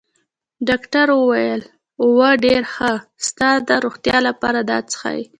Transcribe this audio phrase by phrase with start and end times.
[0.67, 1.61] ډاکټر وویل:
[2.03, 2.91] اوه، ډېر ښه،
[3.27, 5.21] ستا د روغتیا لپاره، و څښئ.